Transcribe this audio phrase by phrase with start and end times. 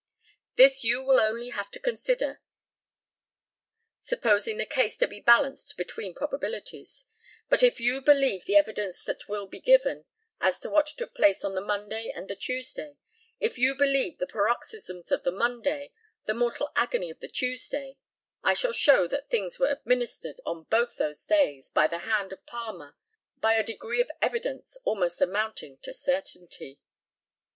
[0.55, 2.41] This you will only have to consider,
[3.99, 7.05] supposing the case to be balanced between probabilities;
[7.49, 10.05] but if you believe the evidence that will be given
[10.39, 12.97] as to what took place on the Monday and the Tuesday
[13.39, 15.93] if you believe the paroxysms of the Monday,
[16.25, 17.99] the mortal agony of the Tuesday
[18.41, 22.43] I shall show that things were administered, on both those days, by the hand of
[22.47, 22.95] Palmer,
[23.37, 26.79] by a degree of evidence almost amounting to certainty.